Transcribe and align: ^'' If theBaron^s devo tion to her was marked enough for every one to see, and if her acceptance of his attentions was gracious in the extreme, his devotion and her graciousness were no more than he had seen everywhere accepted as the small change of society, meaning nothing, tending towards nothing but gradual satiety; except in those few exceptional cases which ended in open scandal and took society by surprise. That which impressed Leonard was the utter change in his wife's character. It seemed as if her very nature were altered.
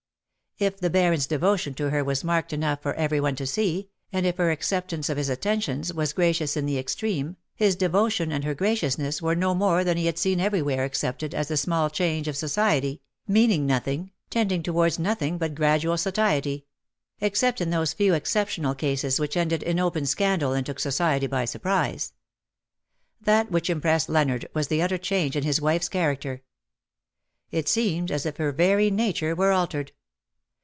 ^'' 0.61 0.63
If 0.63 0.79
theBaron^s 0.79 1.27
devo 1.35 1.57
tion 1.57 1.73
to 1.75 1.89
her 1.89 2.03
was 2.03 2.23
marked 2.23 2.53
enough 2.53 2.83
for 2.83 2.93
every 2.93 3.19
one 3.19 3.35
to 3.37 3.47
see, 3.47 3.89
and 4.13 4.27
if 4.27 4.37
her 4.37 4.51
acceptance 4.51 5.09
of 5.09 5.17
his 5.17 5.27
attentions 5.27 5.91
was 5.91 6.13
gracious 6.13 6.55
in 6.55 6.67
the 6.67 6.77
extreme, 6.77 7.35
his 7.55 7.75
devotion 7.75 8.31
and 8.31 8.43
her 8.43 8.53
graciousness 8.53 9.23
were 9.23 9.33
no 9.33 9.55
more 9.55 9.83
than 9.83 9.97
he 9.97 10.05
had 10.05 10.19
seen 10.19 10.39
everywhere 10.39 10.83
accepted 10.83 11.33
as 11.33 11.47
the 11.47 11.57
small 11.57 11.89
change 11.89 12.27
of 12.27 12.37
society, 12.37 13.01
meaning 13.27 13.65
nothing, 13.65 14.11
tending 14.29 14.61
towards 14.61 14.99
nothing 14.99 15.39
but 15.39 15.55
gradual 15.55 15.97
satiety; 15.97 16.67
except 17.21 17.59
in 17.59 17.71
those 17.71 17.93
few 17.93 18.13
exceptional 18.13 18.75
cases 18.75 19.19
which 19.19 19.35
ended 19.35 19.63
in 19.63 19.79
open 19.79 20.05
scandal 20.05 20.53
and 20.53 20.67
took 20.67 20.79
society 20.79 21.25
by 21.25 21.43
surprise. 21.43 22.13
That 23.19 23.49
which 23.49 23.67
impressed 23.67 24.09
Leonard 24.09 24.47
was 24.53 24.67
the 24.67 24.83
utter 24.83 24.99
change 24.99 25.35
in 25.35 25.43
his 25.43 25.59
wife's 25.59 25.89
character. 25.89 26.43
It 27.49 27.67
seemed 27.67 28.11
as 28.11 28.27
if 28.27 28.37
her 28.37 28.51
very 28.51 28.91
nature 28.91 29.33
were 29.33 29.51
altered. 29.53 29.91